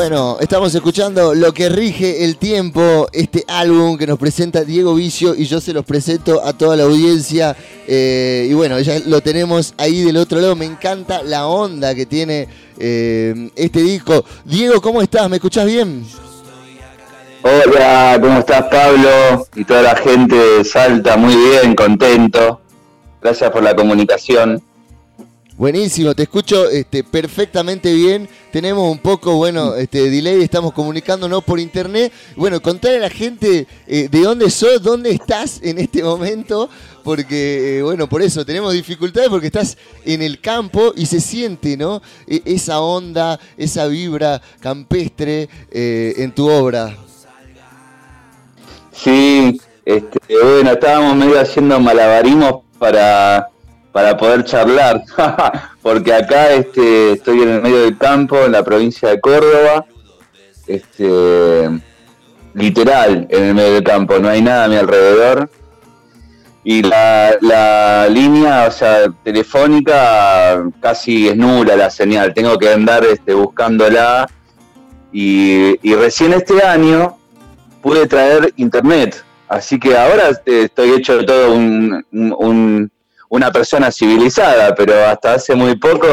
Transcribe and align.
Bueno, 0.00 0.38
estamos 0.40 0.74
escuchando 0.74 1.34
Lo 1.34 1.52
que 1.52 1.68
rige 1.68 2.24
el 2.24 2.38
tiempo, 2.38 3.06
este 3.12 3.44
álbum 3.46 3.98
que 3.98 4.06
nos 4.06 4.18
presenta 4.18 4.64
Diego 4.64 4.94
Vicio 4.94 5.34
y 5.34 5.44
yo 5.44 5.60
se 5.60 5.74
los 5.74 5.84
presento 5.84 6.42
a 6.42 6.54
toda 6.54 6.74
la 6.74 6.84
audiencia. 6.84 7.54
Eh, 7.86 8.48
y 8.50 8.54
bueno, 8.54 8.80
ya 8.80 8.98
lo 9.00 9.20
tenemos 9.20 9.74
ahí 9.76 10.02
del 10.02 10.16
otro 10.16 10.40
lado. 10.40 10.56
Me 10.56 10.64
encanta 10.64 11.22
la 11.22 11.48
onda 11.48 11.94
que 11.94 12.06
tiene 12.06 12.48
eh, 12.78 13.50
este 13.54 13.82
disco. 13.82 14.24
Diego, 14.46 14.80
¿cómo 14.80 15.02
estás? 15.02 15.28
¿Me 15.28 15.36
escuchás 15.36 15.66
bien? 15.66 16.06
Hola, 17.42 18.18
¿cómo 18.22 18.38
estás 18.38 18.68
Pablo? 18.70 19.46
Y 19.54 19.66
toda 19.66 19.82
la 19.82 19.96
gente 19.96 20.34
de 20.34 20.64
Salta, 20.64 21.18
muy 21.18 21.36
bien, 21.36 21.74
contento. 21.74 22.62
Gracias 23.20 23.50
por 23.50 23.62
la 23.62 23.76
comunicación. 23.76 24.62
Buenísimo, 25.60 26.14
te 26.14 26.22
escucho 26.22 26.70
este, 26.70 27.04
perfectamente 27.04 27.92
bien. 27.92 28.26
Tenemos 28.50 28.90
un 28.90 28.96
poco, 28.96 29.34
bueno, 29.34 29.74
este 29.74 30.08
delay, 30.08 30.42
estamos 30.42 30.72
comunicándonos 30.72 31.44
por 31.44 31.60
internet. 31.60 32.14
Bueno, 32.34 32.62
contarle 32.62 32.96
a 32.96 33.00
la 33.00 33.10
gente 33.10 33.66
eh, 33.86 34.08
de 34.10 34.20
dónde 34.22 34.48
sos, 34.48 34.82
dónde 34.82 35.10
estás 35.10 35.60
en 35.62 35.76
este 35.76 36.02
momento, 36.02 36.70
porque, 37.04 37.76
eh, 37.76 37.82
bueno, 37.82 38.08
por 38.08 38.22
eso 38.22 38.42
tenemos 38.42 38.72
dificultades, 38.72 39.28
porque 39.28 39.48
estás 39.48 39.76
en 40.06 40.22
el 40.22 40.40
campo 40.40 40.94
y 40.96 41.04
se 41.04 41.20
siente, 41.20 41.76
¿no? 41.76 42.00
E, 42.26 42.40
esa 42.46 42.80
onda, 42.80 43.38
esa 43.58 43.86
vibra 43.86 44.40
campestre 44.60 45.50
eh, 45.70 46.14
en 46.16 46.32
tu 46.32 46.48
obra. 46.48 46.96
Sí, 48.92 49.60
este, 49.84 50.18
bueno, 50.42 50.72
estábamos 50.72 51.16
medio 51.16 51.38
haciendo 51.38 51.78
malabarismos 51.78 52.62
para 52.78 53.49
para 53.92 54.16
poder 54.16 54.44
charlar, 54.44 55.02
porque 55.82 56.14
acá 56.14 56.52
este, 56.52 57.12
estoy 57.12 57.42
en 57.42 57.48
el 57.48 57.62
medio 57.62 57.82
del 57.82 57.98
campo, 57.98 58.38
en 58.44 58.52
la 58.52 58.62
provincia 58.62 59.08
de 59.08 59.20
Córdoba, 59.20 59.84
este, 60.66 61.68
literal 62.54 63.26
en 63.30 63.44
el 63.44 63.54
medio 63.54 63.74
del 63.74 63.84
campo, 63.84 64.18
no 64.18 64.28
hay 64.28 64.42
nada 64.42 64.64
a 64.64 64.68
mi 64.68 64.76
alrededor. 64.76 65.50
Y 66.62 66.82
la, 66.82 68.06
línea, 68.10 68.66
o 68.68 68.70
sea, 68.70 69.10
telefónica, 69.24 70.62
casi 70.80 71.28
es 71.28 71.36
nula 71.36 71.74
la 71.74 71.88
señal, 71.88 72.34
tengo 72.34 72.58
que 72.58 72.70
andar 72.70 73.04
este, 73.04 73.32
buscándola. 73.34 74.28
Y, 75.10 75.76
y 75.82 75.94
recién 75.94 76.34
este 76.34 76.62
año 76.62 77.16
pude 77.82 78.06
traer 78.06 78.52
internet, 78.56 79.24
así 79.48 79.80
que 79.80 79.96
ahora 79.96 80.28
este, 80.28 80.64
estoy 80.64 80.90
hecho 80.90 81.24
todo 81.24 81.54
un 81.54 82.90
una 83.30 83.50
persona 83.50 83.90
civilizada, 83.90 84.74
pero 84.74 85.06
hasta 85.06 85.34
hace 85.34 85.54
muy 85.54 85.76
poco 85.76 86.06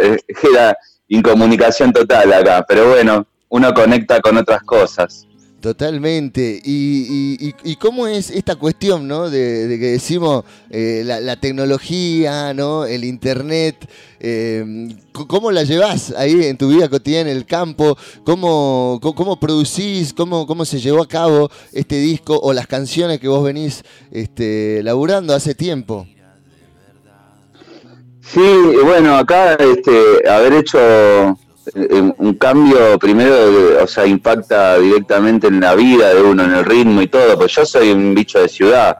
eh, 0.00 0.18
era 0.52 0.76
incomunicación 1.06 1.92
total 1.92 2.32
acá. 2.32 2.64
Pero 2.66 2.90
bueno, 2.90 3.26
uno 3.50 3.72
conecta 3.72 4.20
con 4.20 4.38
otras 4.38 4.62
cosas. 4.62 5.26
Totalmente. 5.60 6.60
¿Y, 6.64 7.54
y, 7.62 7.76
cómo 7.76 8.08
es 8.08 8.30
esta 8.30 8.56
cuestión, 8.56 9.06
¿no? 9.06 9.30
De, 9.30 9.78
que 9.78 9.92
decimos 9.92 10.44
eh, 10.70 11.02
la, 11.04 11.36
tecnología, 11.36 12.52
¿no? 12.52 12.84
El 12.84 13.04
internet. 13.04 13.76
Eh, 14.18 14.88
¿Cómo 15.12 15.52
la 15.52 15.62
llevas 15.62 16.12
ahí 16.16 16.46
en 16.46 16.56
tu 16.56 16.68
vida 16.70 16.88
cotidiana 16.88 17.30
en 17.30 17.36
el 17.36 17.46
campo? 17.46 17.96
¿Cómo, 18.24 18.98
cómo, 19.00 19.38
producís? 19.38 20.12
Cómo, 20.12 20.48
¿Cómo 20.48 20.64
se 20.64 20.80
llevó 20.80 21.00
a 21.00 21.06
cabo 21.06 21.48
este 21.72 21.96
disco 22.00 22.40
o 22.42 22.52
las 22.52 22.66
canciones 22.66 23.20
que 23.20 23.28
vos 23.28 23.44
venís 23.44 23.84
este, 24.10 24.82
laburando 24.82 25.32
hace 25.32 25.54
tiempo? 25.54 26.08
Sí, 28.24 28.40
bueno, 28.84 29.16
acá 29.16 29.54
este, 29.54 30.28
haber 30.28 30.52
hecho 30.54 30.78
eh, 30.78 32.12
un 32.16 32.34
cambio 32.34 32.98
primero, 32.98 33.82
o 33.82 33.86
sea, 33.86 34.06
impacta 34.06 34.78
directamente 34.78 35.48
en 35.48 35.60
la 35.60 35.74
vida 35.74 36.14
de 36.14 36.22
uno, 36.22 36.44
en 36.44 36.54
el 36.54 36.64
ritmo 36.64 37.02
y 37.02 37.08
todo, 37.08 37.36
pues 37.36 37.52
yo 37.52 37.66
soy 37.66 37.90
un 37.90 38.14
bicho 38.14 38.40
de 38.40 38.48
ciudad. 38.48 38.96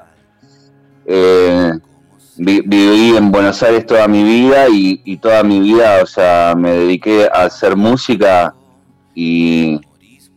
Eh, 1.07 1.73
viví 2.37 3.17
en 3.17 3.31
Buenos 3.31 3.63
Aires 3.63 3.87
toda 3.87 4.09
mi 4.09 4.25
vida 4.25 4.67
y, 4.69 5.17
toda 5.19 5.43
mi 5.45 5.61
vida, 5.61 6.01
o 6.03 6.07
sea, 6.07 6.55
me 6.57 6.73
dediqué 6.73 7.29
a 7.33 7.45
hacer 7.45 7.77
música 7.77 8.55
y, 9.15 9.81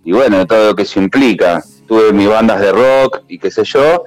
y 0.03 0.11
bueno, 0.11 0.45
todo 0.45 0.69
lo 0.69 0.75
que 0.75 0.85
se 0.85 0.99
implica. 0.99 1.63
Tuve 1.87 2.13
mis 2.13 2.27
bandas 2.27 2.59
de 2.59 2.71
rock 2.71 3.23
y 3.27 3.39
qué 3.39 3.49
sé 3.49 3.63
yo, 3.63 4.03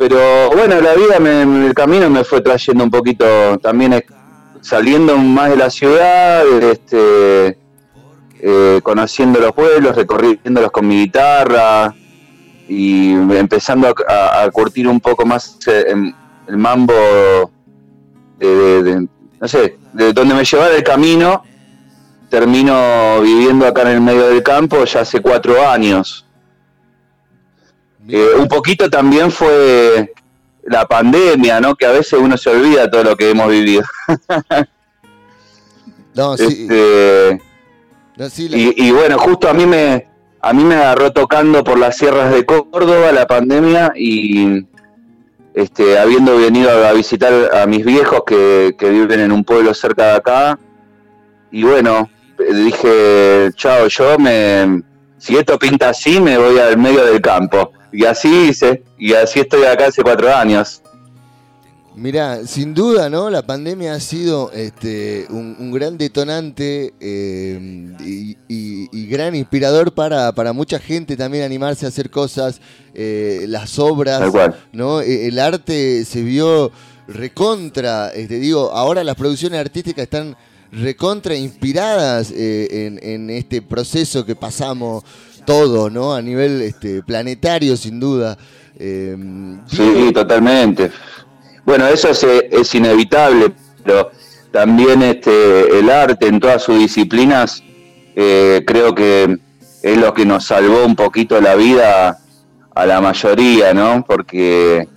pero 0.00 0.48
bueno, 0.56 0.80
la 0.80 0.94
vida 0.94 1.16
en 1.16 1.62
el 1.62 1.74
camino 1.74 2.08
me 2.08 2.24
fue 2.24 2.40
trayendo 2.40 2.84
un 2.84 2.90
poquito, 2.90 3.58
también 3.58 4.02
saliendo 4.62 5.14
más 5.18 5.50
de 5.50 5.56
la 5.58 5.68
ciudad, 5.68 6.42
este, 6.62 7.58
eh, 8.40 8.80
conociendo 8.82 9.38
los 9.40 9.52
pueblos, 9.52 9.94
recorriéndolos 9.94 10.70
con 10.70 10.88
mi 10.88 11.00
guitarra 11.00 11.94
y 12.66 13.12
empezando 13.12 13.94
a, 14.08 14.48
curtir 14.50 14.88
un 14.88 15.00
poco 15.00 15.26
más 15.26 15.58
eh, 15.66 15.94
el 16.48 16.56
mambo 16.56 16.94
de, 18.38 19.06
no 19.38 19.48
sé, 19.48 19.76
de 19.92 20.14
donde 20.14 20.34
me 20.34 20.46
llevaba 20.46 20.74
el 20.74 20.82
camino. 20.82 21.44
Termino 22.30 23.20
viviendo 23.20 23.66
acá 23.66 23.82
en 23.82 23.88
el 23.88 24.00
medio 24.00 24.28
del 24.28 24.42
campo 24.42 24.82
ya 24.86 25.00
hace 25.00 25.20
cuatro 25.20 25.68
años. 25.68 26.24
Eh, 28.12 28.30
un 28.38 28.48
poquito 28.48 28.90
también 28.90 29.30
fue 29.30 30.12
la 30.64 30.86
pandemia, 30.86 31.60
¿no? 31.60 31.74
Que 31.74 31.86
a 31.86 31.92
veces 31.92 32.14
uno 32.14 32.36
se 32.36 32.50
olvida 32.50 32.90
todo 32.90 33.04
lo 33.04 33.16
que 33.16 33.30
hemos 33.30 33.48
vivido. 33.48 33.82
no, 36.14 36.36
sí. 36.36 36.68
Este, 36.68 37.40
y, 38.50 38.90
bueno, 38.90 39.18
justo 39.18 39.48
a 39.48 39.54
mí 39.54 39.64
me 39.64 40.08
a 40.42 40.52
mí 40.52 40.64
me 40.64 40.74
agarró 40.74 41.12
tocando 41.12 41.64
por 41.64 41.78
las 41.78 41.96
sierras 41.96 42.32
de 42.32 42.44
Córdoba 42.44 43.12
la 43.12 43.26
pandemia 43.26 43.92
y 43.94 44.66
este, 45.54 45.98
habiendo 45.98 46.38
venido 46.38 46.70
a 46.70 46.92
visitar 46.92 47.54
a 47.54 47.66
mis 47.66 47.84
viejos 47.84 48.22
que, 48.26 48.74
que 48.78 48.90
viven 48.90 49.20
en 49.20 49.32
un 49.32 49.44
pueblo 49.44 49.74
cerca 49.74 50.06
de 50.06 50.16
acá. 50.16 50.58
Y 51.50 51.62
bueno, 51.62 52.08
dije, 52.38 53.50
chao, 53.54 53.86
yo 53.88 54.18
me, 54.18 54.82
si 55.18 55.36
esto 55.36 55.58
pinta 55.58 55.90
así, 55.90 56.20
me 56.20 56.38
voy 56.38 56.58
al 56.58 56.78
medio 56.78 57.04
del 57.04 57.20
campo. 57.20 57.72
Y 57.92 58.04
así 58.04 58.48
hice, 58.48 58.82
y 58.98 59.14
así 59.14 59.40
estoy 59.40 59.64
acá 59.64 59.86
hace 59.86 60.02
cuatro 60.02 60.34
años. 60.34 60.82
Mira, 61.96 62.46
sin 62.46 62.72
duda, 62.72 63.10
¿no? 63.10 63.30
La 63.30 63.42
pandemia 63.42 63.94
ha 63.94 64.00
sido 64.00 64.52
este, 64.52 65.26
un, 65.28 65.72
gran 65.72 65.98
detonante 65.98 66.94
eh, 67.00 68.38
y, 68.48 69.06
gran 69.06 69.34
inspirador 69.34 69.92
para, 69.92 70.52
mucha 70.52 70.78
gente 70.78 71.16
también 71.16 71.42
animarse 71.42 71.84
a 71.84 71.88
hacer 71.88 72.08
cosas, 72.08 72.60
eh, 72.94 73.44
las 73.48 73.78
obras, 73.80 74.32
¿no? 74.72 75.00
E, 75.00 75.26
el 75.26 75.38
arte 75.40 76.04
se 76.04 76.22
vio 76.22 76.70
recontra, 77.08 78.10
este, 78.10 78.38
digo, 78.38 78.70
ahora 78.70 79.02
las 79.02 79.16
producciones 79.16 79.58
artísticas 79.58 80.04
están 80.04 80.36
recontra 80.72 81.34
inspiradas 81.34 82.30
eh, 82.30 82.86
en, 82.86 83.00
en 83.02 83.30
este 83.30 83.60
proceso 83.60 84.24
que 84.24 84.36
pasamos 84.36 85.02
todo, 85.44 85.90
¿no? 85.90 86.14
A 86.14 86.22
nivel 86.22 86.62
este, 86.62 87.02
planetario, 87.02 87.76
sin 87.76 88.00
duda. 88.00 88.36
Em, 88.78 89.60
sí, 89.66 90.10
totalmente. 90.12 90.90
Bueno, 91.64 91.86
eso 91.86 92.08
es, 92.10 92.74
inevitable, 92.74 93.52
pero 93.84 94.10
también 94.50 95.02
este, 95.02 95.78
el 95.78 95.90
arte 95.90 96.26
en 96.26 96.40
todas 96.40 96.62
sus 96.62 96.78
disciplinas 96.78 97.62
eh, 98.16 98.62
creo 98.66 98.94
que 98.94 99.38
es 99.82 99.96
lo 99.96 100.12
que 100.14 100.24
nos 100.24 100.44
salvó 100.46 100.84
un 100.84 100.96
poquito 100.96 101.40
la 101.40 101.54
vida 101.54 102.18
a 102.74 102.86
la 102.86 103.00
mayoría, 103.00 103.74
¿no? 103.74 104.04
Porque 104.06 104.88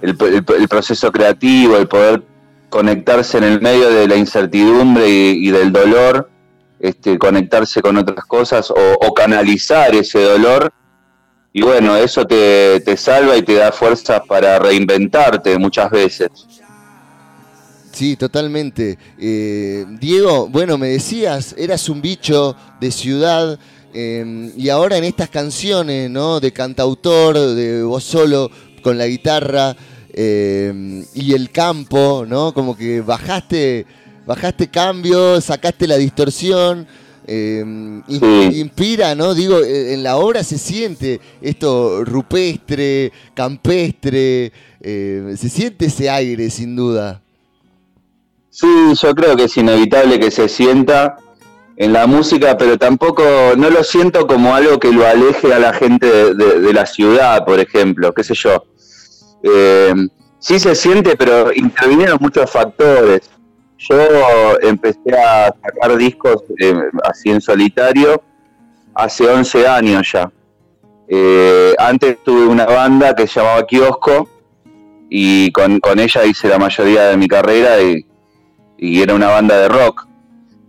el, 0.00 0.68
proceso 0.68 1.10
creativo, 1.12 1.76
el 1.76 1.88
poder 1.88 2.22
conectarse 2.68 3.38
en 3.38 3.44
el 3.44 3.60
medio 3.60 3.90
de 3.90 4.08
la 4.08 4.16
incertidumbre 4.16 5.08
y 5.08 5.50
del 5.50 5.72
dolor, 5.72 6.31
este, 6.82 7.16
conectarse 7.16 7.80
con 7.80 7.96
otras 7.96 8.24
cosas 8.26 8.70
o, 8.70 9.14
canalizar 9.14 9.94
ese 9.94 10.20
dolor. 10.20 10.72
Y 11.52 11.62
bueno, 11.62 11.96
eso 11.96 12.26
te, 12.26 12.82
salva 12.96 13.36
y 13.36 13.42
te 13.42 13.54
da 13.54 13.70
fuerza 13.70 14.24
para 14.24 14.58
reinventarte 14.58 15.56
muchas 15.58 15.90
veces. 15.92 16.28
Sí, 17.92 18.16
totalmente. 18.16 18.98
Eh, 19.16 19.86
Diego, 20.00 20.48
bueno, 20.48 20.76
me 20.76 20.88
decías, 20.88 21.54
eras 21.56 21.88
un 21.88 22.02
bicho 22.02 22.56
de 22.80 22.90
ciudad 22.90 23.60
em, 23.94 24.50
y 24.56 24.68
ahora 24.68 24.96
en 24.96 25.04
estas 25.04 25.28
canciones, 25.28 26.10
¿no? 26.10 26.40
De 26.40 26.52
cantautor, 26.52 27.38
de 27.38 27.84
vos 27.84 28.02
solo 28.02 28.50
con 28.82 28.98
la 28.98 29.06
guitarra 29.06 29.76
em, 30.12 31.04
y 31.14 31.34
el 31.34 31.50
campo, 31.50 32.24
¿no? 32.26 32.52
Como 32.52 32.76
que 32.76 33.02
bajaste 33.02 33.86
bajaste 34.26 34.68
cambio, 34.68 35.40
sacaste 35.40 35.86
la 35.86 35.96
distorsión. 35.96 36.86
Eh, 37.24 37.64
inspira, 38.08 39.14
¿no? 39.14 39.32
Digo, 39.32 39.60
eh, 39.60 39.94
en 39.94 40.02
la 40.02 40.16
obra 40.16 40.42
se 40.42 40.58
siente 40.58 41.20
esto 41.40 42.04
rupestre, 42.04 43.12
campestre, 43.32 44.52
eh, 44.80 45.34
se 45.36 45.48
siente 45.48 45.86
ese 45.86 46.10
aire, 46.10 46.50
sin 46.50 46.74
duda. 46.74 47.22
Sí, 48.50 48.66
yo 49.00 49.14
creo 49.14 49.36
que 49.36 49.44
es 49.44 49.56
inevitable 49.56 50.18
que 50.18 50.30
se 50.30 50.48
sienta 50.48 51.16
en 51.76 51.92
la 51.92 52.06
música, 52.06 52.56
pero 52.56 52.78
tampoco 52.78 53.22
no 53.56 53.70
lo 53.70 53.82
siento 53.82 54.26
como 54.26 54.54
algo 54.54 54.78
que 54.78 54.92
lo 54.92 55.06
aleje 55.06 55.54
a 55.54 55.58
la 55.58 55.72
gente 55.72 56.34
de, 56.34 56.72
la 56.72 56.86
ciudad, 56.86 57.44
por 57.44 57.60
ejemplo, 57.60 58.12
qué 58.12 58.22
sé 58.22 58.34
yo. 58.34 58.64
Eh, 59.42 59.94
sí 60.38 60.60
se 60.60 60.74
siente, 60.74 61.16
pero 61.16 61.52
intervinieron 61.52 62.18
muchos 62.20 62.50
factores. 62.50 63.30
Yo 63.88 64.60
empecé 64.60 65.16
a 65.18 65.54
sacar 65.60 65.96
discos 65.96 66.44
eh, 66.60 66.74
así 67.02 67.30
en 67.30 67.40
solitario 67.40 68.22
hace 68.94 69.28
11 69.28 69.66
años 69.66 70.12
ya. 70.12 70.30
Eh, 71.08 71.74
antes 71.78 72.22
tuve 72.22 72.46
una 72.46 72.64
banda 72.64 73.14
que 73.14 73.26
se 73.26 73.40
llamaba 73.40 73.66
Kiosco 73.66 74.28
y 75.10 75.50
con, 75.50 75.80
ella 75.98 76.24
hice 76.24 76.48
la 76.48 76.58
mayoría 76.58 77.08
de 77.08 77.16
mi 77.16 77.28
carrera 77.28 77.80
y, 77.82 78.06
era 78.78 79.14
una 79.14 79.28
banda 79.28 79.58
de 79.60 79.68
rock. 79.68 80.06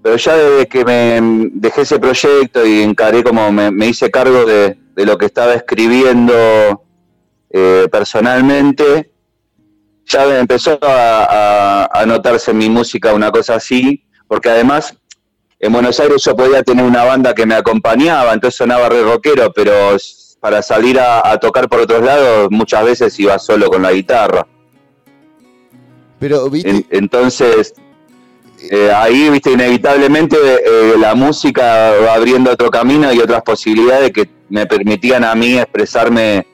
Pero 0.01 0.17
ya 0.17 0.35
desde 0.35 0.67
que 0.67 0.83
me 0.83 1.49
dejé 1.53 1.81
ese 1.81 1.99
proyecto 1.99 2.65
y 2.65 2.81
encaré 2.81 3.23
como 3.23 3.51
me, 3.51 3.87
hice 3.87 4.11
cargo 4.11 4.45
de, 4.45 4.77
lo 4.97 5.17
que 5.17 5.25
estaba 5.27 5.53
escribiendo 5.53 6.33
eh, 7.49 7.87
personalmente, 7.91 9.12
ya 10.13 10.39
empezó 10.39 10.79
a, 10.81 11.89
a, 11.91 12.05
notarse 12.05 12.51
en 12.51 12.57
mi 12.57 12.69
música 12.69 13.13
una 13.13 13.31
cosa 13.31 13.55
así, 13.55 14.03
porque 14.27 14.49
además 14.49 14.95
en 15.59 15.71
Buenos 15.73 15.99
Aires 15.99 16.23
yo 16.23 16.35
podía 16.35 16.61
tener 16.63 16.85
una 16.85 17.03
banda 17.03 17.33
que 17.33 17.45
me 17.45 17.55
acompañaba, 17.55 18.33
entonces 18.33 18.57
sonaba 18.57 18.89
re 18.89 19.01
rockero, 19.01 19.51
pero 19.53 19.97
para 20.39 20.61
salir 20.61 20.99
a, 20.99 21.37
tocar 21.37 21.69
por 21.69 21.79
otros 21.79 22.03
lados 22.03 22.49
muchas 22.51 22.83
veces 22.83 23.17
iba 23.17 23.39
solo 23.39 23.69
con 23.69 23.81
la 23.81 23.93
guitarra. 23.93 24.45
Pero, 26.19 26.49
¿viste? 26.49 26.85
entonces, 26.89 27.73
eh, 28.69 28.91
ahí, 28.93 29.29
viste, 29.29 29.51
inevitablemente 29.51 30.35
eh, 30.37 30.95
la 30.99 31.15
música 31.15 31.93
va 32.05 32.15
abriendo 32.15 32.51
otro 32.51 32.69
camino 32.69 33.13
y 33.13 33.19
otras 33.19 33.41
posibilidades 33.41 34.11
que 34.11 34.29
me 34.49 34.65
permitían 34.65 35.23
a 35.23 35.33
mí 35.33 35.57
expresarme 35.57 36.45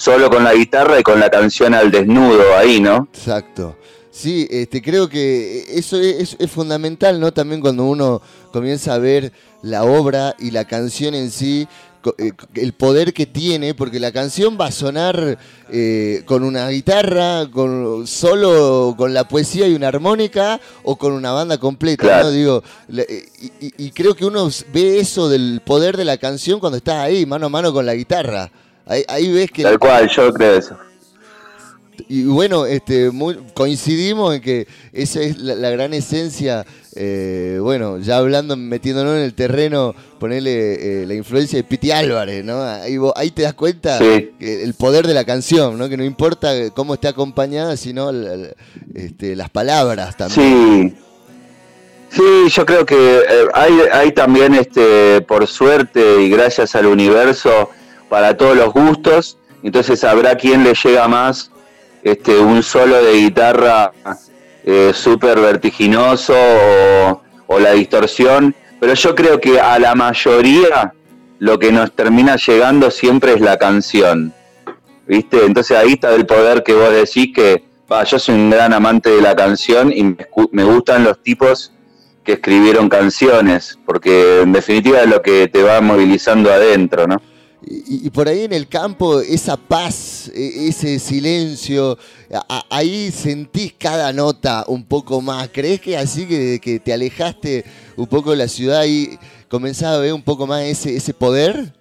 solo 0.00 0.30
con 0.30 0.42
la 0.44 0.54
guitarra 0.54 0.98
y 0.98 1.02
con 1.02 1.20
la 1.20 1.28
canción 1.28 1.74
al 1.74 1.90
desnudo 1.90 2.56
ahí, 2.56 2.80
¿no? 2.80 3.06
Exacto. 3.12 3.76
Sí, 4.10 4.48
este, 4.50 4.80
creo 4.80 5.10
que 5.10 5.66
eso 5.68 6.00
es, 6.00 6.38
fundamental, 6.50 7.20
¿no? 7.20 7.34
También 7.34 7.60
cuando 7.60 7.84
uno 7.84 8.22
comienza 8.50 8.94
a 8.94 8.98
ver 8.98 9.30
la 9.60 9.84
obra 9.84 10.34
y 10.38 10.52
la 10.52 10.64
canción 10.64 11.14
en 11.14 11.30
sí, 11.30 11.68
eh, 12.16 12.32
el 12.54 12.72
poder 12.72 13.12
que 13.12 13.26
tiene, 13.26 13.74
porque 13.74 14.00
la 14.00 14.10
canción 14.10 14.56
va 14.58 14.68
a 14.68 14.72
sonar 14.72 15.38
eh, 15.70 16.22
con 16.24 16.44
una 16.44 16.70
guitarra, 16.70 17.50
con 17.50 18.06
solo 18.06 18.94
con 18.96 19.12
la 19.12 19.28
poesía 19.28 19.68
y 19.68 19.74
una 19.74 19.88
armónica, 19.88 20.62
o 20.82 20.96
con 20.96 21.12
una 21.12 21.32
banda 21.32 21.58
completa, 21.58 22.22
¿no? 22.22 22.30
Digo, 22.30 22.62
eh, 22.96 23.28
y, 23.60 23.90
creo 23.90 24.14
que 24.14 24.24
uno 24.24 24.48
ve 24.72 24.98
eso 24.98 25.28
del 25.28 25.60
poder 25.62 25.98
de 25.98 26.06
la 26.06 26.16
canción 26.16 26.58
cuando 26.58 26.78
está 26.78 27.02
ahí, 27.02 27.26
mano 27.26 27.46
a 27.46 27.50
mano 27.50 27.70
con 27.70 27.84
la 27.84 27.94
guitarra. 27.94 28.50
Ahí, 29.08 29.32
ves 29.32 29.50
que... 29.50 29.62
Tal 29.62 29.78
cual, 29.78 30.08
yo 30.08 30.32
creo 30.32 30.54
eso. 30.54 30.76
Y 32.08 32.24
bueno, 32.24 32.66
este, 32.66 33.10
coincidimos 33.54 34.34
en 34.34 34.40
que 34.40 34.66
esa 34.92 35.20
es 35.20 35.38
la, 35.38 35.70
gran 35.70 35.92
esencia, 35.92 36.64
eh, 36.96 37.58
bueno, 37.60 37.98
ya 37.98 38.16
hablando, 38.16 38.56
metiéndonos 38.56 39.16
en 39.16 39.22
el 39.22 39.34
terreno, 39.34 39.94
ponerle 40.18 41.02
eh, 41.02 41.06
la 41.06 41.14
influencia 41.14 41.58
de 41.58 41.64
Piti 41.64 41.90
Álvarez, 41.90 42.44
¿no? 42.44 42.62
Ahí, 42.62 43.30
te 43.30 43.42
das 43.42 43.54
cuenta 43.54 43.98
el 43.98 44.74
poder 44.74 45.06
de 45.06 45.14
la 45.14 45.24
canción, 45.24 45.78
¿no? 45.78 45.88
Que 45.88 45.96
no 45.96 46.04
importa 46.04 46.70
cómo 46.74 46.94
esté 46.94 47.08
acompañada, 47.08 47.76
sino 47.76 48.10
este, 48.94 49.36
las 49.36 49.50
palabras 49.50 50.16
también. 50.16 50.96
Sí. 50.96 51.10
Sí, 52.10 52.48
yo 52.48 52.66
creo 52.66 52.84
que 52.84 52.96
eh, 52.96 53.48
hay, 53.54 53.72
hay 53.92 54.12
también, 54.12 54.54
este, 54.54 55.20
por 55.20 55.46
suerte 55.46 56.22
y 56.22 56.28
gracias 56.28 56.74
al 56.74 56.86
universo, 56.86 57.70
para 58.10 58.36
todos 58.36 58.54
los 58.54 58.74
gustos. 58.74 59.38
Entonces 59.62 60.04
habrá 60.04 60.34
quien 60.34 60.64
le 60.64 60.74
llega 60.74 61.08
más 61.08 61.50
este, 62.02 62.38
un 62.38 62.62
solo 62.62 63.02
de 63.02 63.12
guitarra 63.14 63.92
eh, 64.64 64.90
súper 64.92 65.40
vertiginoso 65.40 66.34
o, 67.46 67.58
la 67.58 67.72
distorsión. 67.72 68.54
Pero 68.78 68.94
yo 68.94 69.14
creo 69.14 69.40
que 69.40 69.58
a 69.58 69.78
la 69.78 69.94
mayoría 69.94 70.92
lo 71.38 71.58
que 71.58 71.72
nos 71.72 71.92
termina 71.92 72.36
llegando 72.36 72.90
siempre 72.90 73.32
es 73.32 73.40
la 73.40 73.56
canción. 73.56 74.34
¿Viste? 75.06 75.44
Entonces 75.44 75.76
ahí 75.76 75.94
está 75.94 76.14
el 76.14 76.26
poder 76.26 76.62
que 76.62 76.74
vos 76.74 76.92
decís 76.92 77.32
que, 77.34 77.64
va, 77.90 78.04
yo 78.04 78.18
soy 78.18 78.34
un 78.34 78.50
gran 78.50 78.72
amante 78.72 79.10
de 79.10 79.20
la 79.20 79.34
canción 79.34 79.92
y 79.92 80.16
me 80.52 80.64
gustan 80.64 81.04
los 81.04 81.22
tipos 81.22 81.72
que 82.24 82.34
escribieron 82.34 82.88
canciones, 82.88 83.78
porque 83.84 84.42
en 84.42 84.52
definitiva 84.52 85.00
es 85.00 85.08
lo 85.08 85.22
que 85.22 85.48
te 85.48 85.62
va 85.62 85.80
movilizando 85.80 86.52
adentro, 86.52 87.06
¿no? 87.06 87.20
Y, 87.62 88.08
por 88.10 88.26
ahí 88.28 88.44
en 88.44 88.52
el 88.52 88.68
campo, 88.68 89.20
esa 89.20 89.56
paz, 89.56 90.30
e, 90.34 90.68
ese 90.68 90.98
silencio, 90.98 91.98
ahí 92.70 93.10
sentís 93.10 93.74
cada 93.78 94.12
nota 94.12 94.64
un 94.66 94.84
poco 94.84 95.20
más. 95.20 95.50
¿Crees 95.52 95.80
que 95.80 95.96
así 95.96 96.26
que, 96.26 96.58
que 96.60 96.80
te 96.80 96.92
alejaste 96.92 97.64
un 97.96 98.06
poco 98.06 98.30
de 98.30 98.38
la 98.38 98.48
ciudad 98.48 98.84
y 98.86 99.18
comenzás 99.48 99.94
a 99.94 99.98
ver 99.98 100.14
un 100.14 100.22
poco 100.22 100.46
más 100.46 100.62
ese, 100.62 100.96
ese 100.96 101.12
poder? 101.12 101.74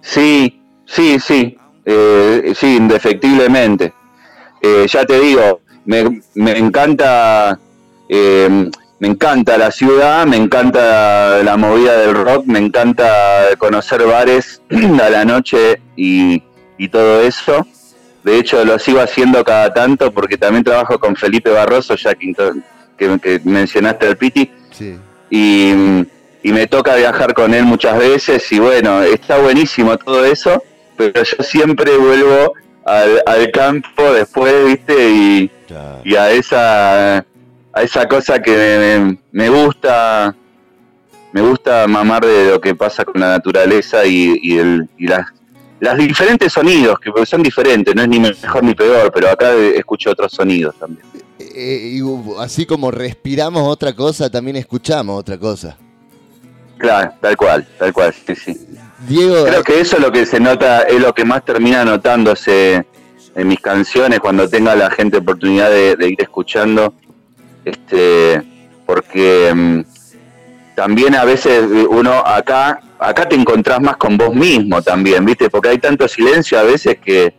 Sí, 0.00 0.62
sí, 0.86 1.18
sí, 1.18 1.58
eh, 1.84 2.52
sí, 2.54 2.76
indefectiblemente. 2.76 3.92
Eh, 4.62 4.86
ya 4.88 5.04
te 5.04 5.18
digo, 5.18 5.60
me, 5.84 6.22
me 6.34 6.56
encanta 6.56 7.58
eh, 8.08 8.70
me 8.98 9.08
encanta 9.08 9.58
la 9.58 9.70
ciudad, 9.70 10.26
me 10.26 10.36
encanta 10.36 11.42
la 11.42 11.56
movida 11.56 11.98
del 11.98 12.14
rock, 12.14 12.46
me 12.46 12.58
encanta 12.58 13.48
conocer 13.58 14.04
bares 14.04 14.62
a 14.70 15.10
la 15.10 15.24
noche 15.24 15.80
y, 15.96 16.42
todo 16.90 17.20
eso. 17.20 17.66
De 18.22 18.38
hecho, 18.38 18.64
lo 18.64 18.78
sigo 18.78 19.00
haciendo 19.00 19.44
cada 19.44 19.72
tanto 19.72 20.12
porque 20.12 20.38
también 20.38 20.64
trabajo 20.64 20.98
con 20.98 21.14
Felipe 21.14 21.50
Barroso, 21.50 21.94
ya 21.96 22.14
que, 22.14 22.32
que, 22.96 23.40
mencionaste 23.44 24.06
al 24.06 24.16
Piti. 24.16 24.50
Y, 25.30 25.72
me 26.44 26.68
toca 26.68 26.94
viajar 26.94 27.34
con 27.34 27.52
él 27.52 27.64
muchas 27.64 27.98
veces 27.98 28.52
y 28.52 28.60
bueno, 28.60 29.02
está 29.02 29.36
buenísimo 29.38 29.98
todo 29.98 30.24
eso, 30.24 30.62
pero 30.96 31.24
yo 31.24 31.42
siempre 31.42 31.96
vuelvo 31.96 32.54
al, 32.84 33.50
campo 33.52 34.12
después, 34.12 34.54
¿viste? 34.64 35.10
Y, 35.10 35.50
y 36.04 36.14
a 36.14 36.30
esa 36.30 37.26
a 37.76 37.82
esa 37.82 38.08
cosa 38.08 38.40
que 38.40 39.18
me, 39.32 39.50
gusta, 39.50 40.34
me 41.32 41.42
gusta 41.42 41.86
mamar 41.86 42.24
de 42.24 42.50
lo 42.52 42.58
que 42.58 42.74
pasa 42.74 43.04
con 43.04 43.20
la 43.20 43.28
naturaleza 43.28 44.06
y, 44.06 44.56
el, 44.58 44.88
y 44.96 45.06
las, 45.06 45.26
las 45.80 45.98
diferentes 45.98 46.54
sonidos, 46.54 46.98
que 46.98 47.12
son 47.26 47.42
diferentes, 47.42 47.94
no 47.94 48.00
es 48.00 48.08
ni 48.08 48.18
mejor 48.18 48.64
ni 48.64 48.74
peor, 48.74 49.12
pero 49.12 49.28
acá 49.28 49.52
escucho 49.52 50.10
otros 50.10 50.32
sonidos 50.32 50.74
también. 50.76 51.04
Eh, 51.38 51.98
y 51.98 52.02
así 52.38 52.64
como 52.64 52.90
respiramos 52.90 53.62
otra 53.64 53.94
cosa, 53.94 54.30
también 54.30 54.56
escuchamos 54.56 55.20
otra 55.20 55.36
cosa. 55.36 55.76
Claro, 56.78 57.12
tal 57.20 57.36
cual, 57.36 57.68
tal 57.78 57.92
cual, 57.92 58.14
sí, 58.26 58.34
sí. 58.34 58.66
Diego, 59.06 59.44
Creo 59.44 59.62
que 59.62 59.80
eso 59.80 59.96
es 59.96 60.02
lo 60.02 60.10
que 60.10 60.24
se 60.24 60.40
nota, 60.40 60.84
es 60.84 60.98
lo 60.98 61.12
que 61.12 61.26
más 61.26 61.44
termina 61.44 61.84
notándose 61.84 62.86
en 63.34 63.48
mis 63.48 63.60
canciones 63.60 64.18
cuando 64.20 64.48
tenga 64.48 64.74
la 64.74 64.90
gente 64.90 65.18
oportunidad 65.18 65.70
de 65.70 66.08
ir 66.08 66.22
escuchando 66.22 66.94
este, 67.66 68.42
porque 68.86 69.52
mm, 69.52 69.80
también 70.76 71.16
a 71.16 71.24
veces 71.24 71.64
uno 71.90 72.12
acá, 72.24 72.80
acá 72.98 73.28
te 73.28 73.34
encontrás 73.34 73.80
más 73.80 73.96
con 73.96 74.16
vos 74.16 74.32
mismo 74.32 74.80
también, 74.82 75.24
¿viste? 75.24 75.50
Porque 75.50 75.70
hay 75.70 75.78
tanto 75.78 76.06
silencio 76.06 76.60
a 76.60 76.62
veces 76.62 76.98
que 77.04 77.34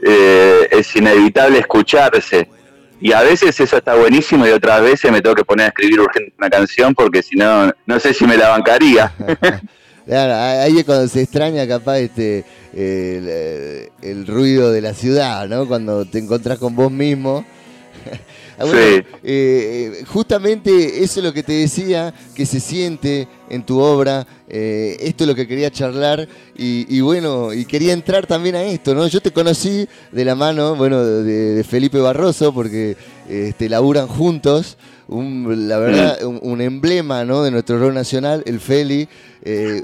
eh, 0.00 0.68
es 0.70 0.94
inevitable 0.94 1.58
escucharse. 1.58 2.48
Y 3.00 3.12
a 3.12 3.22
veces 3.22 3.58
eso 3.58 3.76
está 3.76 3.96
buenísimo 3.96 4.46
y 4.46 4.50
otras 4.50 4.80
veces 4.80 5.10
me 5.10 5.20
tengo 5.20 5.34
que 5.34 5.44
poner 5.44 5.66
a 5.66 5.68
escribir 5.70 6.00
urgente 6.00 6.32
una 6.38 6.48
canción 6.48 6.94
porque 6.94 7.22
si 7.22 7.36
no, 7.36 7.72
no 7.84 7.98
sé 7.98 8.14
si 8.14 8.26
me 8.26 8.36
la 8.36 8.50
bancaría. 8.50 9.12
Claro, 10.06 10.34
ahí 10.34 10.76
es 10.76 10.84
cuando 10.84 11.08
se 11.08 11.22
extraña 11.22 11.66
capaz 11.66 11.96
este 12.00 12.44
el, 12.74 13.88
el, 14.02 14.26
ruido 14.26 14.70
de 14.70 14.82
la 14.82 14.92
ciudad, 14.92 15.48
¿no? 15.48 15.66
Cuando 15.66 16.04
te 16.04 16.18
encontrás 16.18 16.58
con 16.58 16.76
vos 16.76 16.92
mismo 16.92 17.42
Ah, 18.56 18.66
eh, 18.72 19.04
eh, 19.24 20.04
justamente 20.06 21.02
eso 21.02 21.18
es 21.18 21.26
lo 21.26 21.32
que 21.32 21.42
te 21.42 21.54
decía, 21.54 22.14
que 22.36 22.46
se 22.46 22.60
siente 22.60 23.26
en 23.50 23.66
tu 23.66 23.80
obra. 23.80 24.24
Eh, 24.48 24.96
esto 25.00 25.24
es 25.24 25.28
lo 25.28 25.34
que 25.34 25.48
quería 25.48 25.72
charlar 25.72 26.28
y, 26.56 27.00
bueno, 27.00 27.52
y 27.52 27.64
quería 27.64 27.92
entrar 27.92 28.28
también 28.28 28.54
a 28.54 28.62
esto, 28.62 28.94
¿no? 28.94 29.08
Yo 29.08 29.20
te 29.20 29.32
conocí 29.32 29.88
de 30.12 30.24
la 30.24 30.36
mano, 30.36 30.76
bueno, 30.76 31.04
de, 31.04 31.64
Felipe 31.64 31.98
Barroso, 31.98 32.54
porque 32.54 32.96
este, 33.28 33.68
laburan 33.68 34.06
juntos. 34.06 34.78
la 35.08 35.78
verdad, 35.78 36.20
mm. 36.22 36.38
un, 36.42 36.60
emblema 36.60 37.24
¿no? 37.24 37.42
de 37.42 37.50
nuestro 37.50 37.80
rock 37.80 37.92
nacional, 37.92 38.44
el 38.46 38.60
Feli. 38.60 39.08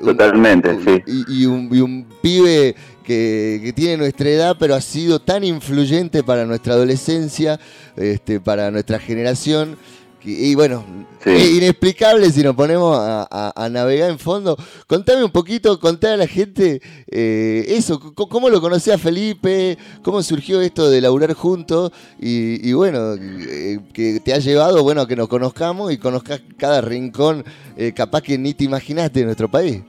Totalmente, 0.05 0.79
sí. 0.85 1.25
y 1.29 1.45
un 1.45 2.07
pibe 2.23 2.77
que, 3.11 3.73
tiene 3.75 3.97
nuestra 3.97 4.29
edad, 4.29 4.57
pero 4.59 4.77
ha 4.77 4.81
sido 4.81 5.21
tan 5.21 5.43
influyente 5.43 6.23
para 6.23 6.45
nuestra 6.45 6.75
adolescencia, 6.75 7.59
este, 7.97 8.39
para 8.39 8.71
nuestra 8.71 9.01
generación, 9.01 9.77
y 10.23 10.55
bueno, 10.55 10.85
es 11.25 11.51
inexplicable 11.51 12.31
si 12.31 12.43
nos 12.43 12.55
ponemos 12.55 12.95
a, 13.01 13.69
navegar 13.71 14.11
en 14.11 14.19
fondo. 14.19 14.55
Contame 14.87 15.25
un 15.25 15.31
poquito, 15.31 15.81
contame 15.81 16.13
a 16.13 16.17
la 16.19 16.27
gente 16.27 16.83
eh, 17.07 17.65
eso, 17.69 17.99
cómo 18.15 18.51
lo 18.51 18.61
conocía 18.61 18.99
Felipe, 18.99 19.79
cómo 20.03 20.23
surgió 20.23 20.61
esto 20.61 20.91
de 20.91 21.01
laburar 21.01 21.33
juntos 21.33 21.91
y, 22.21 22.71
bueno, 22.75 23.15
eh, 23.15 23.81
que 23.95 24.21
te 24.21 24.35
ha 24.35 24.39
llevado 24.39 24.83
bueno, 24.83 25.01
a 25.01 25.09
que 25.09 25.17
nos 25.17 25.29
conozcamos 25.29 25.91
y 25.91 25.97
conozcas 25.97 26.43
cada 26.59 26.83
rincón 26.83 27.43
eh, 27.79 27.93
capaz 27.93 28.21
que 28.21 28.37
ni 28.37 28.53
te 28.53 28.65
imaginaste 28.65 29.21
de 29.21 29.25
nuestro 29.25 29.51
país. 29.51 29.83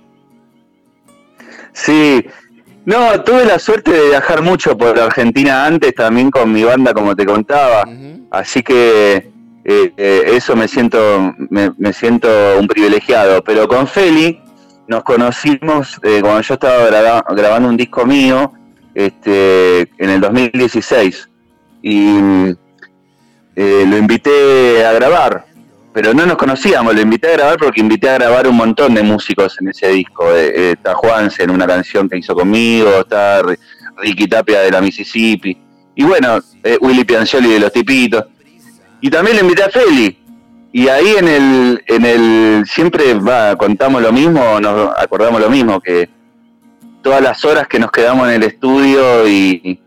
Sí, 1.74 2.24
no, 2.86 3.22
tuve 3.22 3.46
la 3.46 3.60
suerte 3.60 3.92
de 3.92 4.10
viajar 4.10 4.42
mucho 4.42 4.78
por 4.78 5.00
Argentina 5.00 5.66
antes, 5.66 5.94
también 5.94 6.32
con 6.32 6.52
mi 6.52 6.64
banda, 6.64 6.94
como 6.94 7.16
te 7.16 7.26
contaba. 7.26 7.84
Así 8.32 8.64
que 8.64 9.32
eh, 9.64 9.94
eh, 9.96 10.24
eso 10.28 10.56
me 10.56 10.68
siento, 10.68 11.36
me, 11.50 11.94
siento 11.94 12.28
un 12.60 12.68
privilegiado. 12.68 13.44
Pero 13.44 13.68
con 13.68 13.88
Feli 13.88 14.42
nos 14.88 15.04
conocimos 15.04 16.00
eh, 16.02 16.20
cuando 16.22 16.42
yo 16.42 16.56
estaba 16.56 17.24
grabando 17.30 17.70
un 17.70 17.78
disco 17.78 18.06
mío 18.06 18.52
este, 18.96 19.82
en 19.82 20.10
el 20.10 20.20
2016 20.20 21.30
y 21.84 22.56
lo 23.56 23.98
invité 23.98 24.86
a 24.86 24.94
grabar. 24.94 25.51
Pero 25.94 26.14
no 26.14 26.26
nos 26.26 26.38
conocíamos, 26.38 26.96
lo 26.96 27.02
invité 27.02 27.28
a 27.30 27.34
grabar 27.34 27.58
porque 27.58 27.82
invité 27.82 28.10
a 28.10 28.14
grabar 28.14 28.48
un 28.48 28.56
montón 28.56 28.94
de 28.94 29.04
músicos 29.04 29.58
en 29.60 29.70
ese 29.70 29.90
disco. 29.90 30.34
está 30.34 30.96
Juanse 30.96 31.44
en 31.44 31.52
una 31.52 31.68
canción 31.68 32.08
que 32.08 32.18
hizo 32.18 32.34
conmigo, 32.34 33.02
está 33.02 33.42
Ricky 33.98 34.28
Tapia 34.28 34.62
de 34.62 34.72
la 34.72 34.82
Mississippi. 34.82 35.58
Y 35.96 36.04
bueno, 36.04 36.40
Willy 36.80 37.04
Piancioli 37.04 37.50
de 37.50 37.60
Los 37.60 37.74
Tipitos. 37.74 38.26
Y 39.02 39.10
también 39.10 39.36
le 39.36 39.42
invité 39.42 39.64
a 39.64 39.70
Feli. 39.70 40.18
Y 40.74 40.88
ahí 40.88 41.16
en 41.18 41.28
el, 41.28 41.84
en 41.86 42.06
el 42.06 42.66
siempre 42.66 43.14
va, 43.16 43.58
contamos 43.58 44.02
lo 44.02 44.14
mismo, 44.14 44.60
nos 44.62 44.92
acordamos 44.98 45.42
lo 45.42 45.50
mismo, 45.50 45.82
que 45.82 46.10
todas 47.02 47.22
las 47.22 47.44
horas 47.44 47.68
que 47.68 47.80
nos 47.80 47.92
quedamos 47.92 48.30
en 48.30 48.36
el 48.36 48.44
estudio 48.44 49.28
y, 49.28 49.80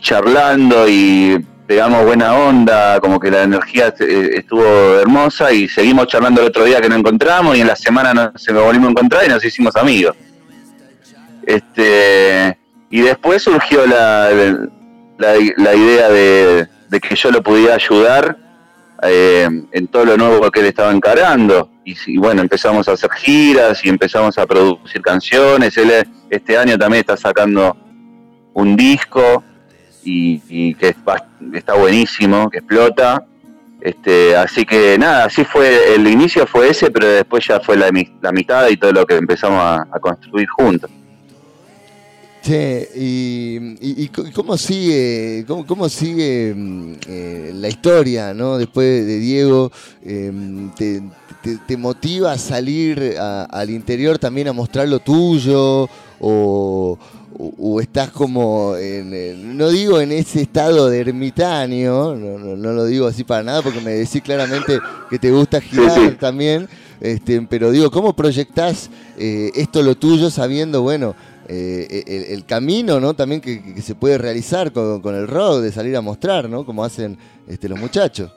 charlando 0.00 0.88
y 0.88 1.44
pegamos 1.66 2.04
buena 2.04 2.34
onda, 2.34 3.00
como 3.00 3.18
que 3.18 3.30
la 3.30 3.44
energía 3.44 3.94
eh, 4.00 4.30
estuvo 4.34 4.98
hermosa 4.98 5.52
y 5.52 5.68
seguimos 5.68 6.06
charlando 6.06 6.40
el 6.40 6.48
otro 6.48 6.64
día 6.64 6.80
que 6.80 6.88
nos 6.88 6.98
encontramos 6.98 7.56
y 7.56 7.60
en 7.60 7.66
la 7.66 7.76
semana 7.76 8.12
nos, 8.12 8.32
nos 8.48 8.64
volvimos 8.64 8.88
a 8.88 8.90
encontrar 8.90 9.24
y 9.24 9.28
nos 9.28 9.44
hicimos 9.44 9.74
amigos. 9.76 10.16
Este, 11.46 12.56
y 12.90 13.00
después 13.00 13.42
surgió 13.42 13.86
la, 13.86 14.30
la, 15.18 15.74
idea 15.74 16.08
de, 16.08 16.68
de, 16.88 17.00
que 17.00 17.14
yo 17.16 17.30
lo 17.30 17.42
pudiera 17.42 17.74
ayudar 17.74 18.36
eh, 19.02 19.48
en 19.72 19.86
todo 19.88 20.04
lo 20.04 20.16
nuevo 20.16 20.50
que 20.50 20.60
él 20.60 20.66
estaba 20.66 20.92
encarando. 20.92 21.70
Y, 21.84 22.16
bueno, 22.18 22.42
empezamos 22.42 22.86
a 22.88 22.92
hacer 22.92 23.10
giras 23.10 23.84
y 23.84 23.88
empezamos 23.88 24.38
a 24.38 24.46
producir 24.46 25.02
canciones. 25.02 25.76
Él 25.76 26.06
este 26.30 26.56
año 26.56 26.78
también 26.78 27.00
está 27.00 27.16
sacando 27.16 27.76
un 28.54 28.76
disco 28.76 29.42
y, 30.04 30.74
que 30.74 30.94
está 31.54 31.74
buenísimo, 31.74 32.50
que 32.50 32.58
explota. 32.58 33.24
Este, 33.80 34.36
así 34.36 34.64
que 34.64 34.96
nada, 34.96 35.24
así 35.24 35.44
fue, 35.44 35.94
el 35.94 36.06
inicio 36.06 36.46
fue 36.46 36.68
ese, 36.68 36.90
pero 36.90 37.08
después 37.08 37.44
ya 37.46 37.58
fue 37.58 37.76
la, 37.76 37.90
la 38.20 38.32
mitad 38.32 38.68
y 38.68 38.76
todo 38.76 38.92
lo 38.92 39.04
que 39.04 39.16
empezamos 39.16 39.60
a 39.60 39.98
construir 40.00 40.48
juntos. 40.48 40.88
Che, 42.42 42.88
y, 42.96 44.08
cómo 44.34 44.58
sigue, 44.58 45.44
cómo, 45.46 45.88
sigue 45.88 46.52
mm, 46.52 46.92
eh, 47.06 47.52
la 47.54 47.68
historia, 47.68 48.34
¿no? 48.34 48.58
Después 48.58 49.06
de 49.06 49.18
Diego, 49.20 49.70
em, 50.04 50.72
te, 50.74 51.76
motiva 51.76 52.32
a 52.32 52.38
salir 52.38 53.14
al 53.16 53.70
interior 53.70 54.18
también 54.18 54.48
a 54.48 54.52
mostrar 54.52 54.88
lo 54.88 54.98
tuyo? 54.98 55.88
¿O, 56.18 56.98
estás 57.80 58.10
como, 58.10 58.76
en, 58.76 59.56
no 59.56 59.68
digo 59.68 60.00
en 60.00 60.12
ese 60.12 60.42
estado 60.42 60.88
de 60.88 61.00
ermitaño, 61.00 62.14
no, 62.14 62.56
lo 62.56 62.84
digo 62.84 63.06
así 63.06 63.24
para 63.24 63.42
nada 63.42 63.62
porque 63.62 63.80
me 63.80 63.92
decís 63.92 64.22
claramente 64.22 64.78
que 65.10 65.18
te 65.18 65.30
gusta 65.30 65.60
girar 65.60 66.16
también, 66.20 66.68
este, 67.00 67.40
pero 67.42 67.70
digo, 67.70 67.90
¿cómo 67.90 68.14
proyectás 68.14 68.90
eh, 69.18 69.50
esto 69.54 69.82
lo 69.82 69.96
tuyo 69.96 70.30
sabiendo, 70.30 70.82
bueno, 70.82 71.14
eh, 71.48 72.28
el, 72.30 72.44
camino 72.44 73.00
¿no? 73.00 73.14
también 73.14 73.40
que, 73.40 73.82
se 73.82 73.94
puede 73.94 74.16
realizar 74.16 74.72
con, 74.72 75.14
el 75.14 75.26
rock, 75.26 75.60
de 75.60 75.72
salir 75.72 75.96
a 75.96 76.00
mostrar, 76.00 76.48
¿no? 76.48 76.64
Como 76.64 76.84
hacen 76.84 77.18
este, 77.46 77.68
los 77.68 77.78
muchachos. 77.78 78.32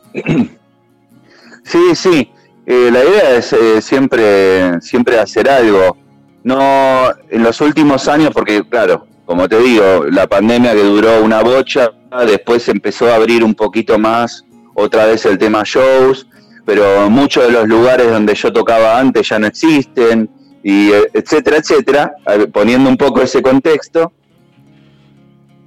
Sí, 1.65 1.95
sí. 1.95 2.29
Eh, 2.65 2.89
la 2.91 3.03
idea 3.03 3.37
es 3.37 3.53
eh, 3.53 3.81
siempre, 3.81 4.79
siempre 4.81 5.19
hacer 5.19 5.49
algo. 5.49 5.97
No 6.45 7.09
en 7.31 7.41
los 7.41 7.59
últimos 7.59 8.07
años, 8.07 8.29
porque 8.31 8.63
claro, 8.69 9.07
como 9.25 9.49
te 9.49 9.57
digo, 9.57 10.05
la 10.11 10.27
pandemia 10.27 10.73
que 10.73 10.83
duró 10.83 11.23
una 11.23 11.41
bocha, 11.41 11.89
después 12.27 12.69
empezó 12.69 13.11
a 13.11 13.15
abrir 13.15 13.43
un 13.43 13.55
poquito 13.55 13.97
más 13.97 14.45
otra 14.75 15.07
vez 15.07 15.25
el 15.25 15.39
tema 15.39 15.63
shows, 15.65 16.27
pero 16.63 17.09
muchos 17.09 17.47
de 17.47 17.51
los 17.51 17.67
lugares 17.67 18.11
donde 18.11 18.35
yo 18.35 18.53
tocaba 18.53 18.99
antes 18.99 19.27
ya 19.27 19.39
no 19.39 19.47
existen 19.47 20.29
y 20.61 20.91
eh, 20.91 21.09
etcétera, 21.13 21.57
etcétera, 21.57 22.13
poniendo 22.53 22.91
un 22.91 22.97
poco 22.97 23.23
ese 23.23 23.41
contexto. 23.41 24.13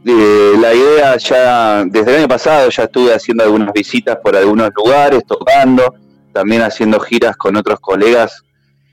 Eh, 0.05 0.53
la 0.61 0.73
idea 0.73 1.17
ya, 1.17 1.85
desde 1.87 2.13
el 2.13 2.17
año 2.19 2.29
pasado 2.29 2.71
ya 2.71 2.85
estuve 2.85 3.13
haciendo 3.13 3.43
algunas 3.43 3.73
visitas 3.73 4.17
por 4.23 4.37
algunos 4.37 4.71
lugares, 4.77 5.25
tocando, 5.27 5.93
también 6.33 6.63
haciendo 6.63 7.01
giras 7.01 7.37
con 7.37 7.57
otros 7.57 7.81
colegas. 7.81 8.45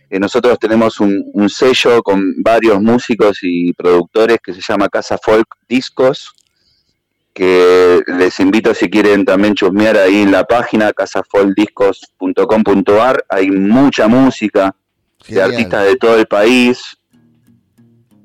Eh, 0.09 0.19
nosotros 0.19 0.57
tenemos 0.59 0.99
un, 0.99 1.31
un, 1.33 1.49
sello 1.49 2.03
con 2.03 2.43
varios 2.43 2.79
músicos 2.81 3.39
y 3.41 3.71
productores 3.73 4.37
que 4.43 4.53
se 4.53 4.61
llama 4.61 4.89
Casa 4.89 5.17
Folk 5.17 5.47
Discos, 5.67 6.35
que 7.33 8.01
les 8.07 8.39
invito 8.39 8.73
si 8.73 8.89
quieren 8.89 9.25
también 9.25 9.55
chusmear 9.55 9.97
ahí 9.97 10.21
en 10.21 10.31
la 10.31 10.45
página 10.45 10.93
casafolkdiscos.com.ar. 10.93 13.25
Hay 13.29 13.49
mucha 13.49 14.07
música, 14.07 14.73
de 15.27 15.41
artistas 15.41 15.85
de 15.85 15.95
todo 15.97 16.17
el 16.17 16.27
país. 16.27 16.97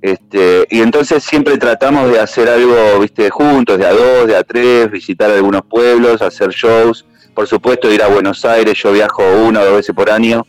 Este, 0.02 0.66
y 0.70 0.80
entonces 0.80 1.24
siempre 1.24 1.58
tratamos 1.58 2.10
de 2.12 2.20
hacer 2.20 2.48
algo, 2.48 3.00
viste, 3.00 3.28
juntos, 3.30 3.78
de 3.78 3.86
a 3.86 3.92
dos, 3.92 4.26
de 4.26 4.36
a 4.36 4.44
tres, 4.44 4.90
visitar 4.90 5.30
algunos 5.30 5.62
pueblos, 5.62 6.20
hacer 6.22 6.50
shows. 6.50 7.06
Por 7.34 7.46
supuesto, 7.46 7.90
ir 7.90 8.02
a 8.02 8.08
Buenos 8.08 8.44
Aires, 8.44 8.78
yo 8.82 8.92
viajo 8.92 9.22
una 9.44 9.60
o 9.60 9.64
dos 9.64 9.76
veces 9.76 9.94
por 9.94 10.10
año 10.10 10.44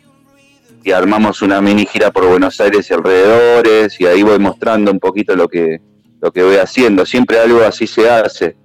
y 0.83 0.91
armamos 0.91 1.41
una 1.41 1.61
mini 1.61 1.85
gira 1.85 2.11
por 2.11 2.27
Buenos 2.27 2.59
Aires 2.59 2.89
y 2.89 2.93
alrededores 2.93 3.99
y 3.99 4.05
ahí 4.05 4.23
voy 4.23 4.39
mostrando 4.39 4.91
un 4.91 4.99
poquito 4.99 5.35
lo 5.35 5.47
que, 5.47 5.79
lo 6.19 6.31
que 6.31 6.43
voy 6.43 6.55
haciendo. 6.55 7.05
Siempre 7.05 7.39
algo 7.39 7.61
así 7.61 7.85
se 7.85 8.09
hace. 8.09 8.55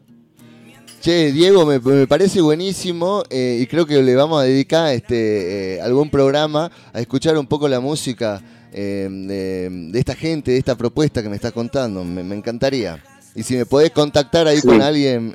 Che, 1.01 1.31
Diego, 1.31 1.67
me, 1.67 2.07
parece 2.07 2.41
buenísimo 2.41 3.23
eh, 3.31 3.59
y 3.61 3.67
creo 3.67 3.87
que 3.87 4.03
le 4.03 4.15
vamos 4.17 4.41
a 4.41 4.45
dedicar 4.45 4.93
este, 4.93 5.77
eh, 5.77 5.81
algún 5.81 6.11
programa 6.11 6.71
a 6.93 7.01
escuchar 7.01 7.37
un 7.39 7.47
poco 7.47 7.69
la 7.69 7.81
música 7.81 8.43
eh, 8.73 9.09
de, 9.11 9.99
esta 9.99 10.15
gente, 10.15 10.53
de 10.53 10.59
esta 10.59 10.75
propuesta 10.75 11.23
que 11.23 11.29
me 11.29 11.37
estás 11.37 11.53
contando. 11.53 12.03
Me, 12.03 12.35
encantaría. 12.35 13.03
Y 13.35 13.43
si 13.43 13.57
me 13.57 13.67
podés 13.67 13.91
contactar 13.91 14.49
ahí 14.49 14.61
con 14.63 14.81
alguien 14.81 15.35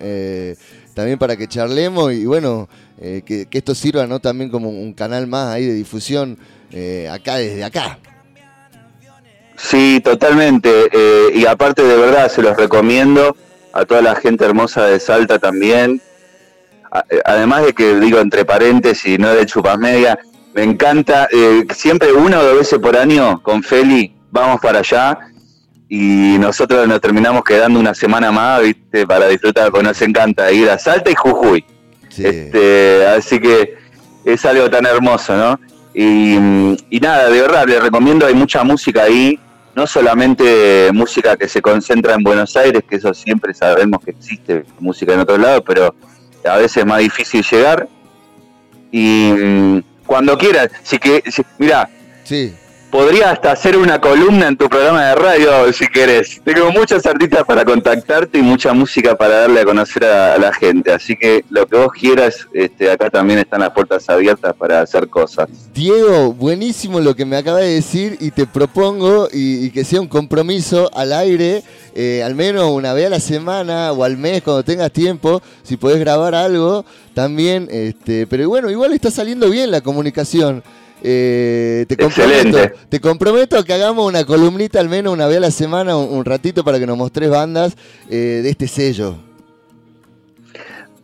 también 0.96 1.18
para 1.20 1.38
que 1.38 1.48
charlemos 1.48 2.12
y 2.12 2.26
bueno, 2.26 2.68
que, 3.00 3.48
esto 3.52 3.76
sirva 3.76 4.08
¿no? 4.08 4.20
también 4.20 4.50
como 4.50 4.70
un 4.70 4.94
canal 4.94 5.28
más 5.28 5.54
ahí 5.54 5.66
de 5.68 5.74
difusión 5.74 6.38
acá 7.12 7.36
desde 7.36 7.64
acá. 7.64 8.00
Sí, 9.58 10.02
totalmente. 10.04 10.90
y 11.34 11.46
aparte 11.46 11.84
de 11.84 11.98
verdad, 11.98 12.30
se 12.30 12.42
los 12.42 12.58
recomiendo 12.58 13.36
a 13.74 13.86
toda 13.86 14.02
la 14.02 14.16
gente 14.16 14.46
hermosa 14.46 14.86
de 14.86 15.00
Salta 15.00 15.40
también. 15.40 16.02
Además 17.26 17.66
de 17.66 17.74
que 17.74 18.00
digo 18.00 18.20
entre 18.20 18.44
paréntesis, 18.44 19.18
no 19.18 19.34
de 19.34 19.46
chupas 19.46 19.78
media, 19.78 20.20
me 20.54 20.64
encanta, 20.64 21.30
eh, 21.32 21.66
siempre 21.74 22.12
una 22.12 22.40
o 22.40 22.44
dos 22.44 22.58
veces 22.58 22.80
por 22.80 22.98
año 22.98 23.42
con 23.42 23.64
Feli 23.64 24.14
vamos 24.32 24.60
para 24.60 24.80
allá 24.80 25.18
y 25.88 26.38
nosotros 26.40 26.88
nos 26.88 27.00
terminamos 27.00 27.44
quedando 27.44 27.80
una 27.80 27.94
semana 27.94 28.32
más, 28.32 28.62
¿viste? 28.62 29.08
Para 29.08 29.28
disfrutar, 29.28 29.72
porque 29.72 29.88
nos 29.88 30.02
encanta 30.02 30.52
ir 30.52 30.70
a 30.70 30.78
Salta 30.78 31.10
y 31.10 31.16
Jujuy. 31.16 31.66
Este, 32.18 33.08
así 33.08 33.40
que 33.40 33.78
es 34.26 34.46
algo 34.46 34.70
tan 34.70 34.86
hermoso, 34.86 35.36
¿no? 35.36 35.60
Y, 35.94 36.36
y 36.90 37.00
nada, 37.00 37.30
de 37.30 37.42
verdad, 37.42 37.68
les 37.68 37.82
recomiendo, 37.82 38.26
hay 38.26 38.34
mucha 38.34 38.64
música 38.64 39.04
ahí, 39.04 39.40
no 39.76 39.88
solamente 39.88 40.90
música 40.94 41.38
que 41.38 41.48
se 41.48 41.62
concentra 41.62 42.14
en 42.14 42.24
Buenos 42.24 42.56
Aires, 42.56 42.84
que 42.88 42.98
eso 42.98 43.14
siempre 43.14 43.54
sabemos 43.54 44.04
que 44.04 44.12
existe 44.12 44.66
música 44.80 45.14
en 45.14 45.22
otro 45.22 45.38
lado, 45.38 45.64
pero 45.64 45.96
a 46.46 46.58
veces 46.58 46.78
es 46.78 46.86
más 46.86 47.00
difícil 47.00 47.44
llegar. 47.50 47.88
Y 48.92 49.32
mm, 49.32 49.80
cuando 50.06 50.38
quieras, 50.38 50.70
si 50.84 50.98
que, 50.98 51.24
mira, 51.58 51.90
sí. 52.24 52.54
Podría 52.92 53.32
hasta 53.32 53.54
hacer 53.54 53.78
una 53.78 54.00
columna 54.00 54.50
en 54.50 54.58
tu 54.58 54.68
programa 54.68 55.08
de 55.08 55.16
radio 55.16 55.74
si 55.74 55.88
querés. 55.88 56.42
Tengo 56.44 56.72
muchas 56.72 57.06
artistas 57.06 57.44
para 57.46 57.64
contactarte 57.64 58.38
y 58.38 58.42
mucha 58.42 58.74
música 58.74 59.16
para 59.16 59.42
darle 59.42 59.62
a 59.62 59.66
conocer 59.66 60.04
a, 60.04 60.38
la 60.38 60.54
gente. 60.54 60.92
Así 60.92 61.16
que 61.16 61.46
lo 61.50 61.66
que 61.66 61.78
vos 61.78 61.92
quieras, 61.94 62.48
este, 62.54 62.92
acá 62.92 63.10
también 63.10 63.40
están 63.40 63.62
las 63.62 63.72
puertas 63.72 64.10
abiertas 64.10 64.54
para 64.56 64.82
hacer 64.82 65.08
cosas. 65.08 65.48
Diego, 65.74 66.34
buenísimo 66.34 67.00
lo 67.00 67.16
que 67.16 67.26
me 67.26 67.38
acaba 67.38 67.60
de 67.60 67.74
decir 67.74 68.18
y 68.20 68.32
te 68.32 68.46
propongo 68.46 69.30
y, 69.32 69.72
que 69.72 69.86
sea 69.86 70.02
un 70.02 70.08
compromiso 70.08 70.92
al 70.94 71.14
aire, 71.14 71.64
eh, 71.96 72.22
al 72.26 72.36
menos 72.36 72.70
una 72.72 72.94
vez 72.94 73.08
a 73.08 73.10
la 73.10 73.20
semana 73.22 73.94
o 73.94 74.04
al 74.04 74.18
mes 74.18 74.42
cuando 74.42 74.64
tengas 74.64 74.92
tiempo, 74.92 75.42
si 75.64 75.78
podés 75.78 76.00
grabar 76.00 76.36
algo 76.36 76.84
también. 77.14 77.70
Este, 77.72 78.28
pero 78.28 78.50
bueno, 78.50 78.70
igual 78.70 78.92
está 78.92 79.10
saliendo 79.10 79.50
bien 79.50 79.72
la 79.72 79.80
comunicación. 79.80 80.62
Eh, 81.04 81.86
te, 81.88 81.98
comprometo, 81.98 82.58
te 82.90 83.00
comprometo 83.00 83.58
a 83.58 83.66
que 83.66 83.74
hagamos 83.74 84.08
una 84.08 84.24
columnita 84.24 84.80
al 84.80 84.88
menos 84.88 85.14
una 85.14 85.26
vez 85.26 85.38
a 85.38 85.42
la 85.42 85.52
semana, 85.52 85.98
un, 85.98 86.24
ratito 86.24 86.64
para 86.64 86.80
que 86.80 86.86
nos 86.86 86.98
mostres 86.98 87.30
bandas 87.30 87.76
eh, 88.10 88.42
de 88.44 88.50
este 88.50 88.68
sello. 88.68 89.16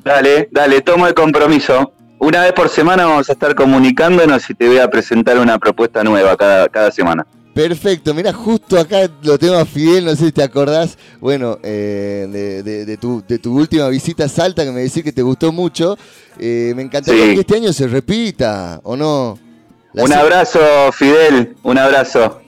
Dale, 0.03 0.49
dale, 0.51 0.81
tomo 0.81 1.07
el 1.07 1.13
compromiso. 1.13 1.93
Una 2.19 2.41
vez 2.41 2.53
por 2.53 2.69
semana 2.69 3.05
vamos 3.05 3.29
a 3.29 3.33
estar 3.33 3.55
comunicándonos 3.55 4.49
y 4.49 4.53
te 4.53 4.67
voy 4.67 4.77
a 4.77 4.89
presentar 4.89 5.37
una 5.39 5.57
propuesta 5.57 6.03
nueva 6.03 6.35
cada, 6.37 6.69
cada 6.69 6.91
semana. 6.91 7.25
Perfecto, 7.53 8.13
mira, 8.13 8.31
justo 8.31 8.79
acá 8.79 9.09
lo 9.23 9.39
tengo 9.39 9.55
a 9.55 9.65
Fidel, 9.65 10.05
no 10.05 10.11
sé 10.11 10.25
si 10.25 10.31
te 10.31 10.43
acordás, 10.43 10.95
bueno, 11.19 11.57
eh, 11.63 12.27
de, 12.63 12.97
tu, 12.97 13.23
de, 13.27 13.39
tu, 13.39 13.57
última 13.57 13.89
visita 13.89 14.25
a 14.25 14.29
Salta, 14.29 14.63
que 14.63 14.71
me 14.71 14.81
decís 14.81 15.03
que 15.03 15.11
te 15.11 15.23
gustó 15.23 15.51
mucho. 15.51 15.97
me 16.39 16.81
encantaría 16.83 17.33
que 17.33 17.39
este 17.39 17.55
año 17.55 17.73
se 17.73 17.87
repita, 17.87 18.79
¿o 18.83 18.95
no? 18.95 19.46
Un 19.93 20.13
abrazo, 20.13 20.59
Fidel, 20.91 21.55
un 21.63 21.77
abrazo. 21.77 22.41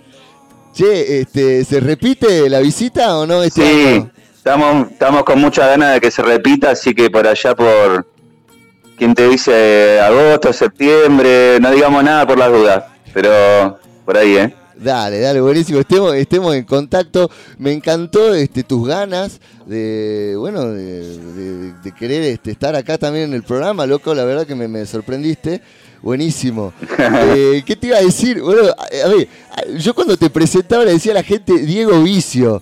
Che, 0.74 1.22
este, 1.22 1.66
¿se 1.66 1.80
repite 1.80 2.50
la 2.50 2.60
visita 2.60 3.18
o 3.18 3.26
no 3.26 3.44
este 3.44 3.62
sí, 3.62 4.10
Estamos, 4.38 4.92
estamos 4.92 5.24
con 5.24 5.42
mucha 5.42 5.68
ganas 5.68 5.94
de 5.94 6.02
que 6.02 6.12
se 6.12 6.22
repita, 6.22 6.72
así 6.72 6.94
que 6.94 7.10
por 7.10 7.28
allá 7.28 7.56
por, 7.56 8.08
¿quién 8.98 9.14
te 9.14 9.28
dice? 9.28 10.00
Agosto, 10.00 10.54
septiembre, 10.54 11.60
no 11.60 11.72
digamos 11.72 12.04
nada 12.04 12.26
por 12.26 12.38
las 12.38 12.52
dudas, 12.52 12.86
pero 13.14 13.80
por 14.06 14.18
ahí, 14.18 14.38
¿eh? 14.38 14.56
Dale, 14.80 15.20
dale, 15.20 15.42
buenísimo. 15.42 15.80
Estemos, 15.80 16.16
estemos 16.16 16.56
en 16.56 16.64
contacto. 16.64 17.30
Me 17.58 17.74
encantó 17.74 18.34
este, 18.34 18.64
tus 18.64 18.88
ganas 18.88 19.42
de, 19.66 20.36
bueno, 20.38 20.72
de, 20.72 21.74
querer 21.98 22.24
este, 22.24 22.52
estar 22.52 22.76
acá 22.76 22.98
también 22.98 23.26
en 23.26 23.34
el 23.34 23.44
programa, 23.44 23.86
loco. 23.86 24.16
La 24.16 24.24
verdad 24.24 24.48
que 24.48 24.56
me, 24.56 24.70
me 24.70 24.86
sorprendiste. 24.86 25.62
Buenísimo. 26.02 26.74
Eh, 27.32 27.64
¿Qué 27.66 27.76
te 27.76 27.88
iba 27.88 27.98
a 27.98 28.02
decir? 28.02 28.42
Bueno, 28.42 28.62
a 28.70 29.08
ver, 29.08 29.28
yo 29.78 29.94
cuando 29.94 30.18
te 30.18 30.30
presentaba 30.30 30.84
le 30.84 30.94
decía 30.94 31.12
a 31.12 31.16
la 31.16 31.24
gente 31.24 31.58
Diego 31.60 32.02
Vicio. 32.02 32.62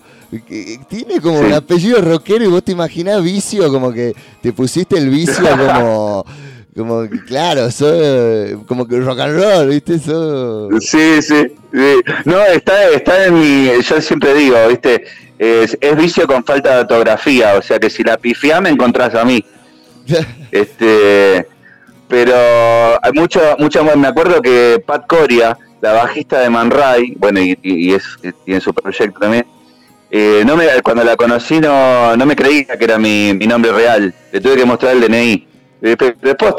Tiene 0.88 1.20
como 1.20 1.40
un 1.40 1.52
apellido 1.52 2.00
rockero 2.02 2.44
y 2.44 2.48
vos 2.48 2.62
te 2.62 2.72
imaginás 2.72 3.22
vicio, 3.22 3.70
como 3.72 3.92
que 3.92 4.14
te 4.42 4.52
pusiste 4.52 4.98
el 4.98 5.08
vicio 5.08 5.42
como, 5.56 6.24
como 6.76 7.08
claro, 7.26 7.70
soy 7.70 8.58
como 8.66 8.86
que 8.86 9.00
rock 9.00 9.20
and 9.20 9.40
roll, 9.40 9.68
¿viste? 9.68 9.98
Sí, 10.80 11.22
sí, 11.22 11.50
No, 12.26 12.44
está, 12.44 12.90
está 12.90 13.26
en 13.26 13.34
mi, 13.34 13.70
yo 13.82 14.00
siempre 14.02 14.34
digo, 14.34 14.56
¿viste? 14.68 15.04
Es, 15.38 15.78
es 15.80 15.96
vicio 15.96 16.26
con 16.26 16.44
falta 16.44 16.74
de 16.74 16.80
ortografía, 16.80 17.54
o 17.54 17.62
sea 17.62 17.78
que 17.78 17.88
si 17.88 18.02
la 18.02 18.18
pifiás 18.18 18.60
me 18.60 18.70
encontrás 18.70 19.14
a 19.14 19.24
mí. 19.24 19.42
este 20.50 21.46
pero 22.08 22.34
hay 23.02 23.12
mucho, 23.12 23.40
mucho 23.58 23.84
me 23.84 24.08
acuerdo 24.08 24.40
que 24.40 24.82
Pat 24.84 25.06
Coria, 25.06 25.56
la 25.80 25.92
bajista 25.92 26.40
de 26.40 26.50
Man 26.50 26.70
Ray, 26.70 27.14
bueno, 27.18 27.40
y, 27.40 27.92
es, 27.92 28.04
tiene 28.44 28.60
su 28.60 28.72
proyecto 28.72 29.20
también, 29.20 29.46
eh, 30.10 30.42
no 30.46 30.56
me, 30.56 30.66
cuando 30.82 31.04
la 31.04 31.16
conocí 31.16 31.60
no, 31.60 32.16
no 32.16 32.26
me 32.26 32.34
creía 32.34 32.78
que 32.78 32.84
era 32.84 32.98
mi, 32.98 33.34
nombre 33.34 33.72
real, 33.72 34.14
le 34.32 34.40
tuve 34.40 34.56
que 34.56 34.64
mostrar 34.64 34.96
el 34.96 35.02
DNI. 35.02 35.46
Después 35.80 36.14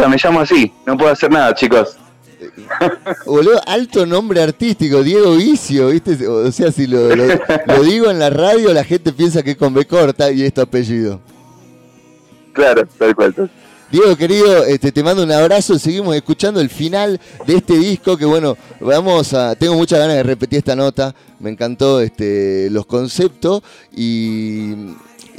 me 0.08 0.18
llamo 0.24 0.40
así, 0.40 0.72
no 0.86 0.96
puedo 0.96 1.12
hacer 1.12 1.32
nada, 1.32 1.54
chicos. 1.54 1.98
Boludo, 3.26 3.60
alto 3.66 4.06
nombre 4.06 4.42
artístico, 4.42 5.04
Diego 5.04 5.36
Vicio, 5.36 5.90
¿viste? 5.90 6.26
O 6.26 6.50
sea, 6.52 6.72
si 6.72 6.88
lo, 6.88 7.14
lo, 7.14 7.84
digo 7.84 8.10
en 8.10 8.20
la 8.20 8.30
radio, 8.30 8.72
la 8.74 8.86
gente 8.86 9.12
piensa 9.12 9.44
que 9.44 9.52
es 9.52 9.58
con 9.58 9.74
B 9.74 9.86
corta 9.86 10.32
y 10.32 10.44
es 10.44 10.54
tu 10.54 10.62
apellido. 10.62 11.20
Claro, 12.54 12.88
tal 12.98 13.14
cual. 13.16 13.50
Diego, 13.92 14.16
querido, 14.16 14.66
este, 14.66 14.92
te 14.92 15.02
mando 15.02 15.24
un 15.24 15.32
abrazo. 15.32 15.80
Seguimos 15.80 16.16
escuchando 16.16 16.62
el 16.62 16.70
final 16.70 17.20
de 17.48 17.56
este 17.56 17.76
disco. 17.76 18.16
Que 18.16 18.26
bueno, 18.26 18.56
vamos 18.80 19.34
a. 19.34 19.56
Tengo 19.56 19.74
muchas 19.74 19.98
ganas 19.98 20.16
de 20.16 20.24
repetir 20.24 20.60
esta 20.60 20.76
nota. 20.76 21.16
Me 21.40 21.50
encantó 21.50 22.00
este, 22.00 22.70
los 22.70 22.86
conceptos 22.86 23.64
y, 23.96 24.74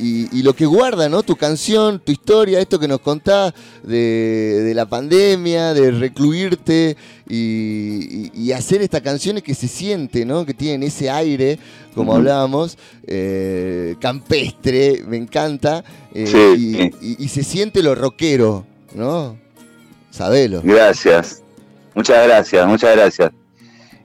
y, 0.00 0.42
lo 0.42 0.54
que 0.54 0.66
guarda, 0.66 1.08
¿no? 1.08 1.22
Tu 1.22 1.36
canción, 1.36 2.00
tu 2.00 2.12
historia, 2.12 2.60
esto 2.60 2.78
que 2.78 2.88
nos 2.88 3.00
contás 3.00 3.52
de, 3.82 4.72
la 4.74 4.86
pandemia, 4.86 5.74
de 5.74 5.90
recluirte 5.90 6.96
y, 7.28 8.52
hacer 8.52 8.82
estas 8.82 9.02
canciones 9.02 9.42
que 9.42 9.54
se 9.54 9.68
siente, 9.68 10.24
¿no? 10.24 10.44
Que 10.44 10.54
tienen 10.54 10.82
ese 10.82 11.08
aire, 11.10 11.58
como 11.94 12.14
hablábamos, 12.14 12.78
eh, 13.06 13.94
campestre, 14.00 15.04
me 15.06 15.16
encanta, 15.16 15.84
eh, 16.14 16.90
y, 17.00 17.28
se 17.28 17.44
siente 17.44 17.82
lo 17.82 17.94
rockero, 17.94 18.66
¿no? 18.94 19.38
Sabelo. 20.10 20.62
Gracias, 20.64 21.42
muchas 21.94 22.26
gracias, 22.26 22.66
muchas 22.66 22.96
gracias. 22.96 23.30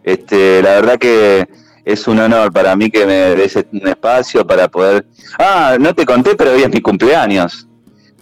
Este, 0.04 0.62
la 0.62 0.72
verdad 0.76 1.00
que 1.00 1.48
es 1.86 2.08
un 2.08 2.20
honor 2.20 2.52
para 2.52 2.76
mí 2.76 2.90
que 2.90 3.06
me 3.06 3.36
des 3.36 3.56
un 3.56 3.88
espacio 3.88 4.46
para 4.46 4.68
poder. 4.68 5.06
Ah, 5.38 5.78
no 5.80 5.94
te 5.94 6.04
conté, 6.04 6.36
pero 6.36 6.52
hoy 6.52 6.64
es 6.64 6.70
mi 6.70 6.82
cumpleaños. 6.82 7.68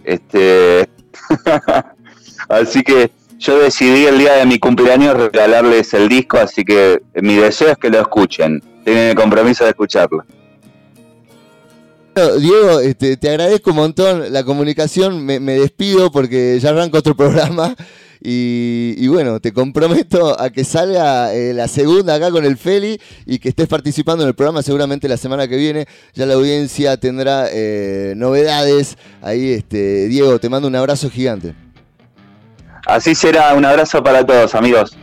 Este. 0.03 0.89
así 2.49 2.83
que 2.83 3.09
yo 3.39 3.59
decidí 3.59 4.05
el 4.05 4.19
día 4.19 4.33
de 4.33 4.45
mi 4.45 4.59
cumpleaños 4.59 5.15
regalarles 5.15 5.93
el 5.93 6.09
disco, 6.09 6.37
así 6.37 6.65
que 6.65 7.01
mi 7.15 7.35
deseo 7.35 7.69
es 7.69 7.77
que 7.77 7.89
lo 7.89 8.01
escuchen. 8.01 8.61
Tienen 8.83 9.11
el 9.11 9.15
compromiso 9.15 9.63
de 9.63 9.69
escucharlo. 9.69 10.25
Diego, 12.15 12.79
este, 12.81 13.17
te 13.17 13.29
agradezco 13.29 13.71
un 13.71 13.77
montón 13.77 14.31
la 14.31 14.43
comunicación. 14.43 15.25
Me, 15.25 15.39
me 15.39 15.53
despido 15.53 16.11
porque 16.11 16.59
ya 16.59 16.69
arranco 16.69 16.97
otro 16.97 17.15
programa. 17.15 17.73
Y, 18.25 19.05
bueno, 19.09 19.41
te 19.41 19.51
comprometo 19.51 20.39
a 20.39 20.49
que 20.49 20.63
salga 20.63 21.33
eh, 21.33 21.53
la 21.53 21.67
segunda 21.67 22.15
acá 22.15 22.31
con 22.31 22.45
el 22.45 22.55
Feli 22.55 22.97
y 23.25 23.37
que 23.37 23.49
estés 23.49 23.67
participando 23.67 24.23
en 24.23 24.29
el 24.29 24.33
programa 24.33 24.61
seguramente 24.61 25.09
la 25.09 25.17
semana 25.17 25.45
que 25.45 25.57
viene. 25.57 25.87
Ya 26.13 26.25
la 26.25 26.35
audiencia 26.35 26.95
tendrá 26.95 27.47
eh, 27.51 28.13
novedades. 28.15 28.97
Ahí, 29.21 29.51
este, 29.51 30.07
Diego, 30.07 30.39
te 30.39 30.47
mando 30.47 30.69
un 30.69 30.75
abrazo 30.75 31.09
gigante. 31.09 31.53
Así 32.85 33.13
será, 33.13 33.53
un 33.55 33.65
abrazo 33.65 34.01
para 34.01 34.25
todos, 34.25 34.55
amigos. 34.55 34.95